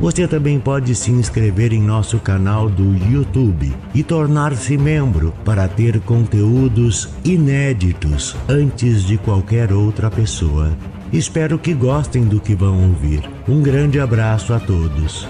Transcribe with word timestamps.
Você 0.00 0.26
também 0.26 0.58
pode 0.58 0.94
se 0.94 1.10
inscrever 1.10 1.72
em 1.72 1.80
nosso 1.80 2.18
canal 2.18 2.68
do 2.68 2.94
YouTube 3.10 3.72
e 3.94 4.02
tornar-se 4.02 4.76
membro 4.76 5.32
para 5.44 5.68
ter 5.68 6.00
conteúdos 6.00 7.08
inéditos 7.24 8.36
antes 8.48 9.04
de 9.04 9.16
qualquer 9.16 9.72
outra 9.72 10.10
pessoa. 10.10 10.76
Espero 11.12 11.58
que 11.58 11.72
gostem 11.72 12.24
do 12.24 12.40
que 12.40 12.54
vão 12.54 12.88
ouvir. 12.88 13.22
Um 13.48 13.62
grande 13.62 14.00
abraço 14.00 14.52
a 14.52 14.58
todos. 14.58 15.28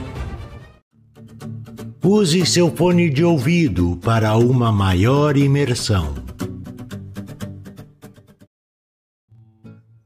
Use 2.02 2.44
seu 2.46 2.74
fone 2.74 3.10
de 3.10 3.22
ouvido 3.22 3.98
para 4.02 4.36
uma 4.36 4.72
maior 4.72 5.36
imersão. 5.36 6.14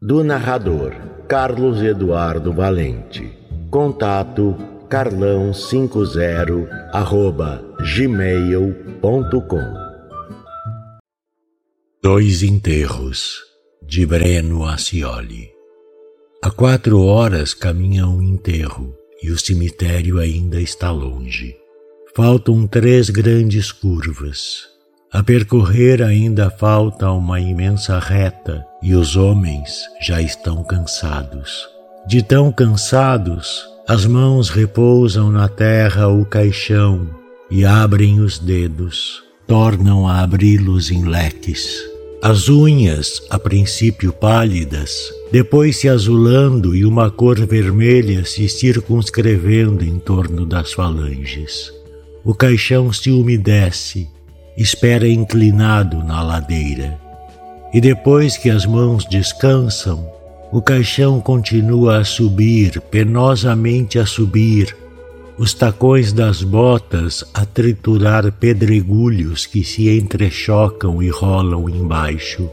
Do 0.00 0.24
narrador 0.24 0.94
Carlos 1.28 1.82
Eduardo 1.82 2.52
Valente. 2.52 3.38
Contato 3.70 4.56
carlão50 4.88 6.66
arroba 6.90 7.62
gmail.com 7.94 9.74
Dois 12.02 12.42
enterros 12.42 13.36
de 13.86 14.06
Breno 14.06 14.64
Acioli. 14.64 15.50
Há 16.42 16.50
quatro 16.50 17.04
horas 17.04 17.52
caminha 17.52 18.06
um 18.06 18.22
enterro 18.22 18.96
e 19.22 19.30
o 19.30 19.38
cemitério 19.38 20.18
ainda 20.18 20.58
está 20.58 20.90
longe. 20.90 21.54
Faltam 22.16 22.66
três 22.66 23.10
grandes 23.10 23.70
curvas. 23.70 24.66
A 25.12 25.22
percorrer 25.22 26.02
ainda 26.02 26.48
falta 26.48 27.10
uma 27.10 27.38
imensa 27.38 27.98
reta 27.98 28.64
e 28.82 28.94
os 28.94 29.14
homens 29.14 29.82
já 30.00 30.22
estão 30.22 30.64
cansados. 30.64 31.77
De 32.08 32.22
tão 32.22 32.50
cansados, 32.50 33.68
as 33.86 34.06
mãos 34.06 34.48
repousam 34.48 35.30
na 35.30 35.46
terra 35.46 36.08
o 36.08 36.24
caixão 36.24 37.06
e 37.50 37.66
abrem 37.66 38.20
os 38.20 38.38
dedos, 38.38 39.22
tornam 39.46 40.08
a 40.08 40.20
abri-los 40.22 40.90
em 40.90 41.04
leques. 41.04 41.68
As 42.22 42.48
unhas, 42.48 43.20
a 43.28 43.38
princípio 43.38 44.10
pálidas, 44.10 45.12
depois 45.30 45.76
se 45.76 45.86
azulando 45.86 46.74
e 46.74 46.86
uma 46.86 47.10
cor 47.10 47.38
vermelha 47.46 48.24
se 48.24 48.48
circunscrevendo 48.48 49.84
em 49.84 49.98
torno 49.98 50.46
das 50.46 50.72
falanges. 50.72 51.70
O 52.24 52.34
caixão 52.34 52.90
se 52.90 53.10
umedece, 53.10 54.08
espera 54.56 55.06
inclinado 55.06 56.02
na 56.02 56.22
ladeira. 56.22 56.98
E 57.74 57.82
depois 57.82 58.38
que 58.38 58.48
as 58.48 58.64
mãos 58.64 59.04
descansam, 59.04 60.16
o 60.50 60.62
caixão 60.62 61.20
continua 61.20 61.98
a 61.98 62.04
subir, 62.04 62.80
penosamente 62.90 63.98
a 63.98 64.06
subir, 64.06 64.74
os 65.38 65.54
tacões 65.54 66.12
das 66.12 66.42
botas 66.42 67.24
a 67.32 67.44
triturar 67.44 68.32
pedregulhos 68.32 69.46
que 69.46 69.62
se 69.62 69.88
entrechocam 69.88 71.02
e 71.02 71.08
rolam 71.08 71.68
embaixo. 71.68 72.50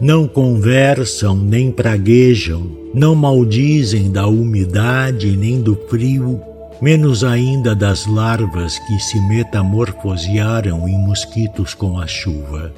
Não 0.00 0.28
conversam 0.28 1.34
nem 1.34 1.72
praguejam, 1.72 2.70
não 2.94 3.16
maldizem 3.16 4.12
da 4.12 4.28
umidade 4.28 5.36
nem 5.36 5.60
do 5.60 5.74
frio, 5.88 6.40
menos 6.80 7.24
ainda 7.24 7.74
das 7.74 8.06
larvas 8.06 8.78
que 8.78 9.00
se 9.00 9.20
metamorfosearam 9.26 10.88
em 10.88 10.96
mosquitos 10.98 11.74
com 11.74 11.98
a 11.98 12.06
chuva. 12.06 12.72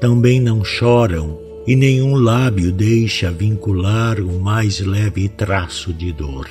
Também 0.00 0.40
não 0.40 0.64
choram 0.64 1.51
e 1.66 1.76
nenhum 1.76 2.14
lábio 2.14 2.72
deixa 2.72 3.30
vincular 3.30 4.20
o 4.20 4.40
mais 4.40 4.80
leve 4.80 5.28
traço 5.28 5.92
de 5.92 6.12
dor. 6.12 6.48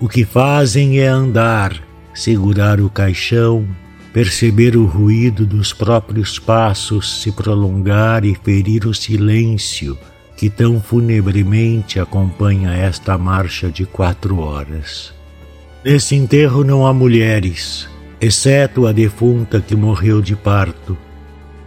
O 0.00 0.08
que 0.08 0.24
fazem 0.24 0.98
é 0.98 1.06
andar, 1.06 1.82
segurar 2.14 2.80
o 2.80 2.90
caixão, 2.90 3.66
perceber 4.12 4.76
o 4.76 4.86
ruído 4.86 5.46
dos 5.46 5.72
próprios 5.72 6.38
passos 6.38 7.22
se 7.22 7.30
prolongar 7.30 8.24
e 8.24 8.34
ferir 8.34 8.86
o 8.86 8.94
silêncio 8.94 9.96
que 10.36 10.48
tão 10.48 10.80
funebremente 10.80 12.00
acompanha 12.00 12.72
esta 12.72 13.16
marcha 13.18 13.70
de 13.70 13.84
quatro 13.84 14.38
horas. 14.38 15.12
Nesse 15.84 16.14
enterro 16.14 16.64
não 16.64 16.86
há 16.86 16.92
mulheres, 16.92 17.86
exceto 18.20 18.86
a 18.86 18.92
defunta 18.92 19.60
que 19.60 19.76
morreu 19.76 20.20
de 20.22 20.34
parto 20.34 20.96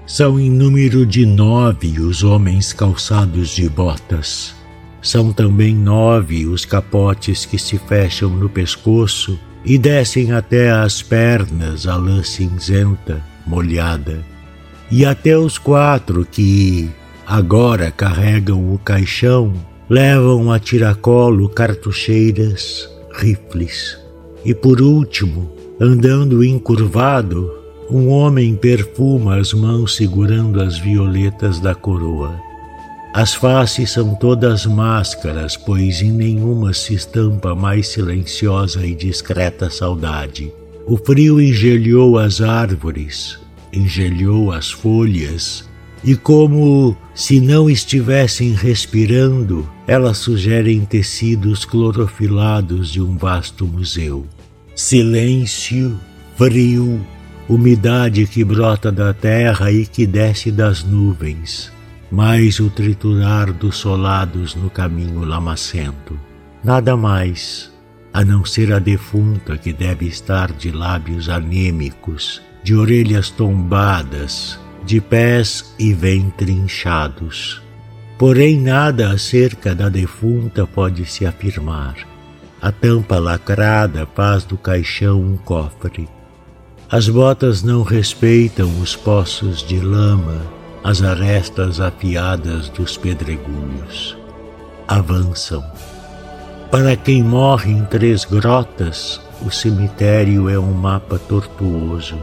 são 0.05 0.39
em 0.39 0.49
número 0.49 1.05
de 1.05 1.25
nove 1.25 1.99
os 1.99 2.23
homens 2.23 2.73
calçados 2.73 3.49
de 3.49 3.69
botas. 3.69 4.53
São 5.01 5.31
também 5.31 5.73
nove 5.75 6.45
os 6.45 6.65
capotes 6.65 7.45
que 7.45 7.57
se 7.57 7.77
fecham 7.77 8.29
no 8.29 8.49
pescoço 8.49 9.39
e 9.65 9.77
descem 9.77 10.31
até 10.31 10.71
as 10.71 11.01
pernas 11.01 11.87
a 11.87 11.95
lã 11.95 12.21
cinzenta, 12.21 13.23
molhada. 13.45 14.23
E 14.91 15.05
até 15.05 15.37
os 15.37 15.57
quatro 15.57 16.25
que 16.29 16.89
agora 17.25 17.89
carregam 17.89 18.73
o 18.73 18.77
caixão 18.77 19.53
levam 19.89 20.51
a 20.51 20.59
tiracolo 20.59 21.49
cartucheiras, 21.49 22.89
rifles. 23.13 23.97
E 24.43 24.53
por 24.53 24.81
último, 24.81 25.51
andando 25.79 26.43
encurvado, 26.43 27.62
um 27.93 28.09
homem 28.09 28.55
perfuma 28.55 29.37
as 29.37 29.53
mãos 29.53 29.95
segurando 29.95 30.59
as 30.59 30.79
violetas 30.79 31.59
da 31.59 31.75
coroa. 31.75 32.41
As 33.13 33.35
faces 33.35 33.91
são 33.91 34.15
todas 34.15 34.65
máscaras, 34.65 35.55
pois 35.55 36.01
em 36.01 36.11
nenhuma 36.11 36.73
se 36.73 36.95
estampa 36.95 37.53
mais 37.53 37.89
silenciosa 37.89 38.83
e 38.83 38.95
discreta 38.95 39.69
saudade. 39.69 40.51
O 40.87 40.97
frio 40.97 41.39
engelhou 41.39 42.17
as 42.17 42.41
árvores, 42.41 43.37
engelhou 43.71 44.51
as 44.51 44.71
folhas, 44.71 45.69
e 46.03 46.15
como 46.15 46.97
se 47.13 47.39
não 47.39 47.69
estivessem 47.69 48.53
respirando, 48.53 49.69
elas 49.85 50.17
sugerem 50.17 50.83
tecidos 50.83 51.63
clorofilados 51.63 52.91
de 52.91 52.99
um 52.99 53.15
vasto 53.15 53.67
museu. 53.67 54.25
Silêncio, 54.75 55.95
frio, 56.35 56.99
umidade 57.47 58.25
que 58.25 58.43
brota 58.43 58.91
da 58.91 59.13
terra 59.13 59.71
e 59.71 59.85
que 59.85 60.07
desce 60.07 60.51
das 60.51 60.83
nuvens, 60.83 61.71
mais 62.09 62.59
o 62.59 62.69
triturar 62.69 63.51
dos 63.51 63.77
solados 63.77 64.55
no 64.55 64.69
caminho 64.69 65.25
lamacento. 65.25 66.17
Nada 66.63 66.95
mais, 66.95 67.71
a 68.13 68.23
não 68.23 68.45
ser 68.45 68.71
a 68.71 68.79
defunta 68.79 69.57
que 69.57 69.73
deve 69.73 70.05
estar 70.05 70.53
de 70.53 70.71
lábios 70.71 71.27
anêmicos, 71.27 72.41
de 72.63 72.73
orelhas 72.75 73.29
tombadas, 73.29 74.57
de 74.85 75.01
pés 75.01 75.73
e 75.77 75.93
ventre 75.93 76.51
inchados. 76.51 77.61
Porém, 78.17 78.57
nada 78.57 79.11
acerca 79.11 79.75
da 79.75 79.89
defunta 79.89 80.65
pode 80.65 81.05
se 81.05 81.25
afirmar. 81.25 81.95
A 82.61 82.71
tampa 82.71 83.19
lacrada 83.19 84.07
faz 84.15 84.45
do 84.45 84.57
caixão 84.57 85.21
um 85.21 85.35
cofre 85.35 86.07
as 86.93 87.09
botas 87.09 87.63
não 87.63 87.81
respeitam 87.81 88.69
os 88.79 88.95
poços 88.95 89.63
de 89.63 89.79
lama, 89.79 90.39
as 90.83 91.01
arestas 91.01 91.79
afiadas 91.79 92.69
dos 92.69 92.97
pedregulhos. 92.97 94.15
Avançam. 94.88 95.63
Para 96.69 96.95
quem 96.95 97.23
morre 97.23 97.71
em 97.71 97.83
três 97.85 98.25
grotas, 98.25 99.19
o 99.44 99.50
cemitério 99.50 100.47
é 100.47 100.59
um 100.59 100.71
mapa 100.71 101.18
tortuoso. 101.18 102.19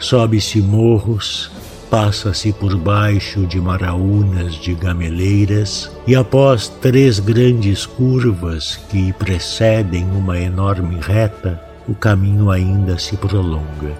Sobe-se 0.00 0.60
morros, 0.60 1.48
passa-se 1.88 2.52
por 2.52 2.76
baixo 2.76 3.46
de 3.46 3.60
maraúnas 3.60 4.56
de 4.56 4.74
gameleiras 4.74 5.92
e 6.08 6.16
após 6.16 6.66
três 6.66 7.20
grandes 7.20 7.86
curvas 7.86 8.80
que 8.90 9.12
precedem 9.12 10.02
uma 10.10 10.36
enorme 10.40 10.98
reta, 11.00 11.65
o 11.88 11.94
caminho 11.94 12.50
ainda 12.50 12.98
se 12.98 13.16
prolonga. 13.16 13.94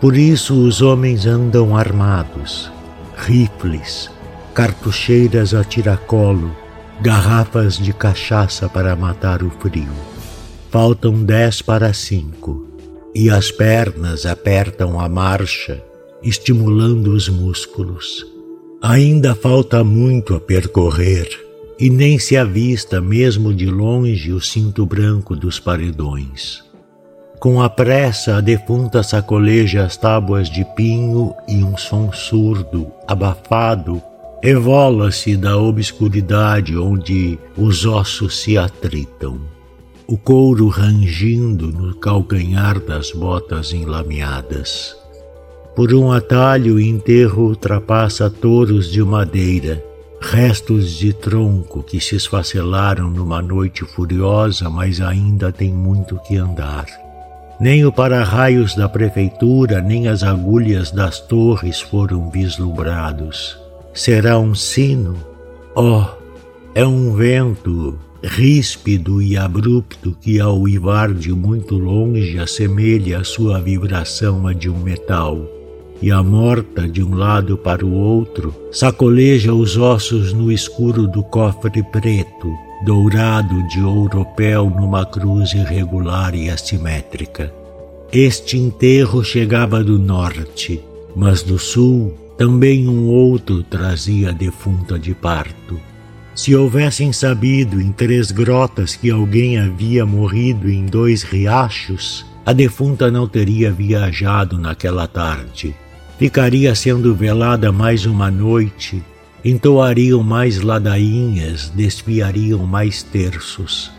Por 0.00 0.16
isso 0.16 0.54
os 0.54 0.80
homens 0.80 1.26
andam 1.26 1.76
armados, 1.76 2.70
rifles, 3.16 4.10
cartucheiras 4.54 5.54
a 5.54 5.64
tiracolo, 5.64 6.50
garrafas 7.00 7.76
de 7.76 7.92
cachaça 7.92 8.68
para 8.68 8.94
matar 8.96 9.42
o 9.42 9.50
frio. 9.50 9.92
Faltam 10.70 11.24
dez 11.24 11.62
para 11.62 11.92
cinco, 11.92 12.66
e 13.14 13.30
as 13.30 13.50
pernas 13.50 14.26
apertam 14.26 15.00
a 15.00 15.08
marcha 15.08 15.82
estimulando 16.22 17.12
os 17.12 17.28
músculos. 17.28 18.26
Ainda 18.82 19.34
falta 19.34 19.82
muito 19.82 20.34
a 20.34 20.40
percorrer 20.40 21.28
e 21.78 21.88
nem 21.88 22.18
se 22.18 22.36
avista, 22.36 23.00
mesmo 23.00 23.54
de 23.54 23.66
longe, 23.66 24.32
o 24.32 24.40
cinto 24.40 24.84
branco 24.84 25.36
dos 25.36 25.60
paredões. 25.60 26.62
Com 27.38 27.62
a 27.62 27.68
pressa, 27.68 28.38
a 28.38 28.40
defunta 28.40 29.00
sacoleja 29.04 29.84
as 29.84 29.96
tábuas 29.96 30.50
de 30.50 30.64
pinho 30.74 31.32
e 31.46 31.62
um 31.62 31.76
som 31.76 32.12
surdo, 32.12 32.90
abafado, 33.06 34.02
evola-se 34.42 35.36
da 35.36 35.56
obscuridade 35.56 36.76
onde 36.76 37.38
os 37.56 37.86
ossos 37.86 38.40
se 38.40 38.58
atritam. 38.58 39.40
O 40.04 40.18
couro 40.18 40.66
rangindo 40.66 41.68
no 41.68 41.94
calcanhar 41.94 42.80
das 42.80 43.12
botas 43.12 43.72
enlameadas. 43.72 44.96
Por 45.76 45.94
um 45.94 46.10
atalho, 46.10 46.74
o 46.74 46.80
enterro 46.80 47.44
ultrapassa 47.44 48.28
touros 48.28 48.90
de 48.90 49.00
madeira, 49.04 49.84
restos 50.20 50.90
de 50.90 51.12
tronco 51.12 51.84
que 51.84 52.00
se 52.00 52.16
esfacelaram 52.16 53.08
numa 53.08 53.40
noite 53.40 53.84
furiosa, 53.84 54.68
mas 54.68 55.00
ainda 55.00 55.52
tem 55.52 55.72
muito 55.72 56.18
que 56.26 56.36
andar. 56.36 57.07
Nem 57.60 57.84
o 57.84 57.90
para-raios 57.90 58.76
da 58.76 58.88
prefeitura, 58.88 59.80
nem 59.80 60.06
as 60.06 60.22
agulhas 60.22 60.92
das 60.92 61.18
torres 61.18 61.80
foram 61.80 62.30
vislumbrados. 62.30 63.58
Será 63.92 64.38
um 64.38 64.54
sino? 64.54 65.16
Oh, 65.74 66.04
é 66.72 66.86
um 66.86 67.12
vento 67.14 67.98
ríspido 68.22 69.20
e 69.20 69.36
abrupto 69.36 70.16
que, 70.20 70.38
ao 70.38 70.56
uivar 70.56 71.12
de 71.12 71.32
muito 71.32 71.76
longe, 71.76 72.38
assemelha 72.38 73.18
a 73.18 73.24
sua 73.24 73.60
vibração 73.60 74.46
a 74.46 74.52
de 74.52 74.70
um 74.70 74.78
metal. 74.78 75.44
E 76.00 76.12
a 76.12 76.22
morta, 76.22 76.88
de 76.88 77.02
um 77.02 77.14
lado 77.14 77.58
para 77.58 77.84
o 77.84 77.92
outro, 77.92 78.54
sacoleja 78.70 79.52
os 79.52 79.76
ossos 79.76 80.32
no 80.32 80.52
escuro 80.52 81.08
do 81.08 81.24
cofre 81.24 81.82
preto, 81.82 82.56
dourado 82.84 83.66
de 83.68 83.82
ouropel 83.82 84.70
numa 84.70 85.04
cruz 85.04 85.52
irregular 85.52 86.34
e 86.34 86.48
assimétrica. 86.48 87.52
Este 88.12 88.56
enterro 88.56 89.22
chegava 89.22 89.82
do 89.82 89.98
norte, 89.98 90.80
mas 91.14 91.42
do 91.42 91.58
sul 91.58 92.14
também 92.38 92.88
um 92.88 93.06
outro 93.08 93.62
trazia 93.64 94.30
a 94.30 94.32
defunta 94.32 94.98
de 94.98 95.14
parto. 95.14 95.78
Se 96.34 96.54
houvessem 96.54 97.12
sabido 97.12 97.80
em 97.80 97.90
três 97.90 98.30
grotas 98.30 98.94
que 98.94 99.10
alguém 99.10 99.58
havia 99.58 100.06
morrido 100.06 100.70
em 100.70 100.86
dois 100.86 101.24
riachos, 101.24 102.24
a 102.46 102.52
defunta 102.52 103.10
não 103.10 103.26
teria 103.26 103.72
viajado 103.72 104.56
naquela 104.56 105.08
tarde. 105.08 105.74
Ficaria 106.16 106.74
sendo 106.74 107.14
velada 107.14 107.72
mais 107.72 108.06
uma 108.06 108.30
noite 108.30 109.02
entoariam 109.48 110.22
mais 110.22 110.60
ladainhas, 110.60 111.70
desfiariam 111.74 112.66
mais 112.66 113.02
terços. 113.02 113.90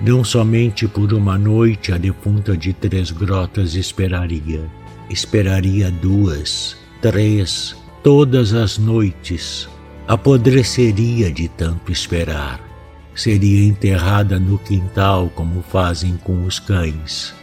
Não 0.00 0.22
somente 0.22 0.86
por 0.86 1.12
uma 1.12 1.38
noite 1.38 1.92
a 1.92 1.96
defunta 1.96 2.56
de 2.56 2.72
Três 2.72 3.10
Grotas 3.10 3.74
esperaria, 3.74 4.70
esperaria 5.08 5.90
duas, 5.90 6.76
três, 7.00 7.74
todas 8.02 8.52
as 8.52 8.76
noites. 8.76 9.68
Apodreceria 10.06 11.30
de 11.30 11.48
tanto 11.48 11.90
esperar. 11.90 12.60
Seria 13.14 13.66
enterrada 13.66 14.38
no 14.38 14.58
quintal 14.58 15.30
como 15.34 15.62
fazem 15.62 16.16
com 16.18 16.44
os 16.44 16.58
cães. 16.58 17.34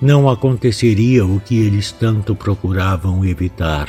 Não 0.00 0.28
aconteceria 0.28 1.26
o 1.26 1.38
que 1.40 1.58
eles 1.58 1.92
tanto 1.92 2.34
procuravam 2.34 3.24
evitar 3.24 3.88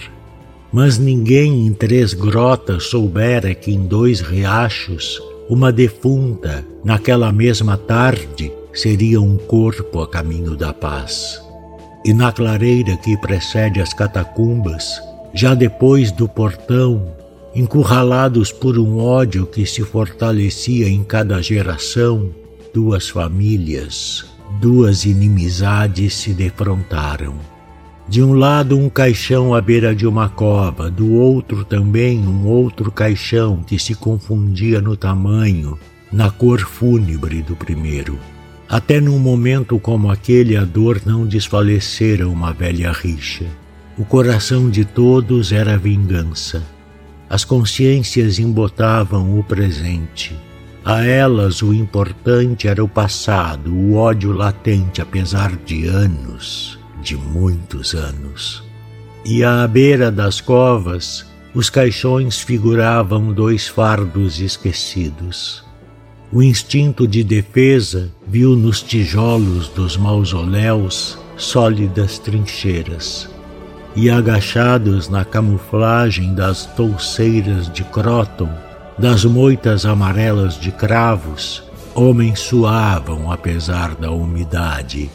mas 0.71 0.97
ninguém 0.97 1.67
em 1.67 1.73
Três 1.73 2.13
Grotas 2.13 2.85
soubera 2.85 3.53
que 3.53 3.71
em 3.71 3.85
Dois 3.85 4.21
Riachos, 4.21 5.21
uma 5.49 5.71
defunta, 5.71 6.65
naquela 6.83 7.31
mesma 7.31 7.77
tarde, 7.77 8.51
seria 8.73 9.19
um 9.19 9.35
corpo 9.35 10.01
a 10.01 10.07
caminho 10.07 10.55
da 10.55 10.71
paz. 10.71 11.41
E 12.05 12.13
na 12.13 12.31
clareira 12.31 12.95
que 12.97 13.17
precede 13.17 13.81
as 13.81 13.93
catacumbas, 13.93 14.85
já 15.33 15.53
depois 15.53 16.11
do 16.11 16.27
portão, 16.27 17.13
encurralados 17.53 18.51
por 18.51 18.77
um 18.77 18.97
ódio 18.97 19.45
que 19.45 19.65
se 19.65 19.83
fortalecia 19.83 20.87
em 20.87 21.03
cada 21.03 21.41
geração, 21.41 22.29
duas 22.73 23.09
famílias, 23.09 24.25
duas 24.61 25.03
inimizades 25.03 26.13
se 26.13 26.33
defrontaram 26.33 27.50
de 28.11 28.21
um 28.21 28.33
lado, 28.33 28.77
um 28.77 28.89
caixão 28.89 29.55
à 29.55 29.61
beira 29.61 29.95
de 29.95 30.05
uma 30.05 30.27
cova, 30.27 30.91
do 30.91 31.13
outro 31.13 31.63
também 31.63 32.19
um 32.19 32.45
outro 32.45 32.91
caixão 32.91 33.63
que 33.65 33.79
se 33.79 33.95
confundia 33.95 34.81
no 34.81 34.97
tamanho, 34.97 35.79
na 36.11 36.29
cor 36.29 36.59
fúnebre 36.59 37.41
do 37.41 37.55
primeiro. 37.55 38.19
Até 38.67 38.99
num 38.99 39.17
momento 39.17 39.79
como 39.79 40.11
aquele, 40.11 40.57
a 40.57 40.65
dor 40.65 41.01
não 41.05 41.25
desfalecera 41.25 42.27
uma 42.27 42.51
velha 42.51 42.91
rixa. 42.91 43.45
O 43.97 44.03
coração 44.03 44.69
de 44.69 44.83
todos 44.83 45.53
era 45.53 45.77
vingança. 45.77 46.61
As 47.29 47.45
consciências 47.45 48.39
embotavam 48.39 49.39
o 49.39 49.41
presente. 49.41 50.35
A 50.83 51.01
elas 51.05 51.61
o 51.61 51.73
importante 51.73 52.67
era 52.67 52.83
o 52.83 52.89
passado, 52.89 53.73
o 53.73 53.95
ódio 53.95 54.33
latente, 54.33 55.01
apesar 55.01 55.55
de 55.55 55.87
anos 55.87 56.80
de 57.01 57.17
muitos 57.17 57.93
anos. 57.93 58.63
E 59.25 59.43
à 59.43 59.67
beira 59.67 60.11
das 60.11 60.39
covas, 60.39 61.25
os 61.53 61.69
caixões 61.69 62.39
figuravam 62.39 63.33
dois 63.33 63.67
fardos 63.67 64.39
esquecidos. 64.39 65.63
O 66.31 66.41
instinto 66.41 67.05
de 67.07 67.23
defesa 67.23 68.09
viu 68.25 68.55
nos 68.55 68.81
tijolos 68.81 69.67
dos 69.67 69.97
mausoléus 69.97 71.17
sólidas 71.35 72.19
trincheiras, 72.19 73.29
e 73.95 74.09
agachados 74.09 75.09
na 75.09 75.25
camuflagem 75.25 76.33
das 76.33 76.65
touceiras 76.67 77.69
de 77.69 77.83
cróton, 77.83 78.49
das 78.97 79.25
moitas 79.25 79.85
amarelas 79.85 80.57
de 80.57 80.71
cravos, 80.71 81.63
homens 81.93 82.39
suavam 82.39 83.29
apesar 83.29 83.95
da 83.95 84.11
umidade 84.11 85.09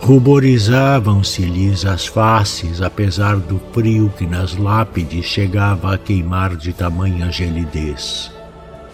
Ruborizavam-se-lhes 0.00 1.84
as 1.84 2.06
faces, 2.06 2.80
apesar 2.80 3.36
do 3.36 3.60
frio 3.72 4.12
que 4.16 4.26
nas 4.26 4.56
lápides 4.56 5.24
chegava 5.24 5.92
a 5.94 5.98
queimar 5.98 6.56
de 6.56 6.72
tamanha 6.72 7.30
gelidez. 7.30 8.30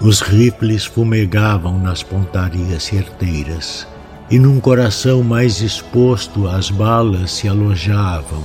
Os 0.00 0.21
rifles 0.21 0.85
fumegavam 0.85 1.78
nas 1.78 2.02
pontarias 2.02 2.85
certeiras, 2.85 3.87
e 4.31 4.38
num 4.38 4.59
coração 4.59 5.23
mais 5.23 5.61
exposto 5.61 6.49
as 6.49 6.71
balas 6.71 7.31
se 7.33 7.49
alojavam, 7.49 8.43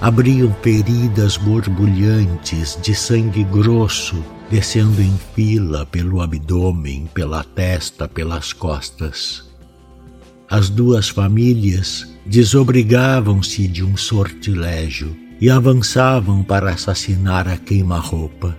abriam 0.00 0.54
feridas 0.62 1.36
borbulhantes 1.36 2.78
de 2.80 2.94
sangue 2.94 3.42
grosso, 3.44 4.22
descendo 4.50 5.00
em 5.00 5.18
fila 5.34 5.86
pelo 5.86 6.20
abdômen, 6.20 7.08
pela 7.12 7.42
testa, 7.42 8.06
pelas 8.06 8.52
costas. 8.52 9.50
As 10.48 10.68
duas 10.68 11.08
famílias 11.08 12.11
desobrigavam-se 12.24 13.66
de 13.66 13.84
um 13.84 13.96
sortilégio 13.96 15.16
e 15.40 15.50
avançavam 15.50 16.42
para 16.42 16.70
assassinar 16.70 17.48
a 17.48 17.56
queima-roupa. 17.56 18.56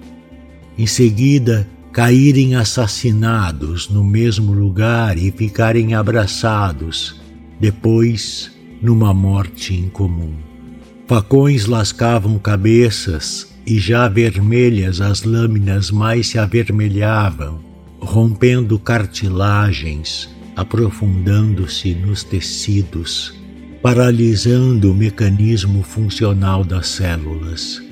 Em 0.77 0.85
seguida, 0.85 1.67
caírem 1.91 2.55
assassinados 2.55 3.89
no 3.89 4.03
mesmo 4.03 4.51
lugar 4.51 5.17
e 5.17 5.31
ficarem 5.31 5.93
abraçados, 5.93 7.21
depois, 7.59 8.51
numa 8.81 9.13
morte 9.13 9.73
incomum. 9.73 10.33
Facões 11.07 11.65
lascavam 11.65 12.37
cabeças 12.39 13.53
e 13.65 13.79
já 13.79 14.07
vermelhas 14.09 14.99
as 14.99 15.23
lâminas 15.23 15.89
mais 15.91 16.27
se 16.27 16.37
avermelhavam, 16.37 17.59
rompendo 17.99 18.77
cartilagens 18.77 20.29
aprofundando-se 20.55 21.93
nos 21.95 22.23
tecidos, 22.23 23.33
paralisando 23.83 24.93
o 24.93 24.95
mecanismo 24.95 25.83
funcional 25.83 26.63
das 26.63 26.87
células. 26.87 27.83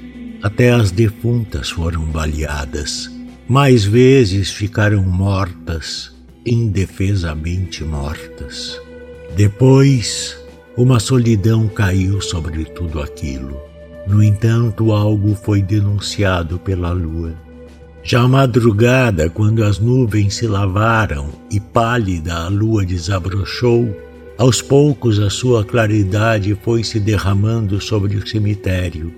Até 0.42 0.72
as 0.72 0.90
defuntas 0.90 1.70
foram 1.70 2.06
baleadas. 2.06 3.12
Mais 3.46 3.84
vezes 3.84 4.50
ficaram 4.52 5.04
mortas, 5.04 6.16
indefesamente 6.46 7.84
mortas. 7.84 8.80
Depois, 9.36 10.38
uma 10.78 10.98
solidão 10.98 11.68
caiu 11.68 12.22
sobre 12.22 12.64
tudo 12.64 13.02
aquilo. 13.02 13.60
No 14.08 14.24
entanto, 14.24 14.94
algo 14.94 15.36
foi 15.36 15.62
denunciado 15.62 16.58
pela 16.58 16.94
lua. 16.94 17.36
Já 18.02 18.22
à 18.22 18.28
madrugada, 18.30 19.30
quando 19.30 19.62
as 19.62 19.78
nuvens 19.78 20.36
se 20.36 20.48
lavaram 20.48 21.30
e 21.52 21.60
pálida 21.60 22.34
a 22.34 22.48
lua 22.48 22.86
desabrochou, 22.86 23.94
aos 24.42 24.60
poucos 24.60 25.20
a 25.20 25.30
sua 25.30 25.64
claridade 25.64 26.58
foi 26.64 26.84
se 26.84 27.00
derramando 27.00 27.80
sobre 27.80 28.18
o 28.18 28.28
cemitério. 28.28 29.14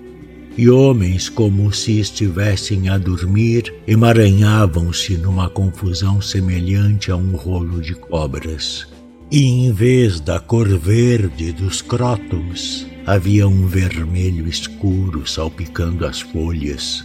e 0.56 0.68
homens, 0.68 1.30
como 1.30 1.72
se 1.72 1.98
estivessem 1.98 2.90
a 2.90 2.98
dormir, 2.98 3.74
emaranhavam-se 3.86 5.16
numa 5.16 5.48
confusão 5.48 6.20
semelhante 6.20 7.10
a 7.10 7.16
um 7.16 7.34
rolo 7.36 7.80
de 7.80 7.94
cobras. 7.94 8.86
E 9.32 9.42
em 9.44 9.72
vez 9.72 10.20
da 10.20 10.38
cor 10.38 10.68
verde 10.78 11.52
dos 11.52 11.80
crótons, 11.80 12.86
havia 13.06 13.48
um 13.48 13.66
vermelho 13.66 14.46
escuro 14.46 15.26
salpicando 15.26 16.06
as 16.06 16.20
folhas, 16.20 17.02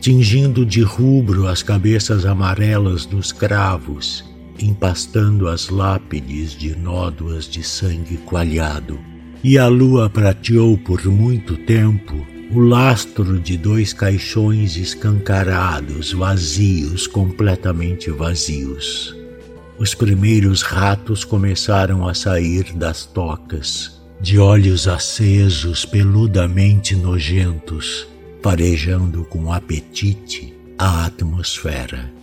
tingindo 0.00 0.64
de 0.64 0.80
rubro 0.80 1.46
as 1.46 1.62
cabeças 1.62 2.24
amarelas 2.24 3.04
dos 3.04 3.30
cravos, 3.30 4.24
empastando 4.60 5.48
as 5.48 5.68
lápides 5.68 6.52
de 6.52 6.76
nódoas 6.76 7.44
de 7.46 7.62
sangue 7.62 8.16
coalhado. 8.18 8.98
E 9.42 9.56
a 9.56 9.68
lua 9.68 10.10
prateou 10.10 10.76
por 10.76 11.04
muito 11.06 11.56
tempo 11.56 12.14
o 12.50 12.60
lastro 12.60 13.38
de 13.38 13.56
dois 13.56 13.92
caixões 13.92 14.76
escancarados, 14.76 16.12
vazios, 16.12 17.06
completamente 17.06 18.10
vazios. 18.10 19.14
Os 19.78 19.94
primeiros 19.94 20.62
ratos 20.62 21.24
começaram 21.24 22.08
a 22.08 22.14
sair 22.14 22.72
das 22.72 23.04
tocas, 23.04 24.00
de 24.20 24.38
olhos 24.38 24.88
acesos, 24.88 25.84
peludamente 25.84 26.96
nojentos, 26.96 28.08
farejando 28.42 29.24
com 29.24 29.52
apetite 29.52 30.54
a 30.76 31.06
atmosfera. 31.06 32.17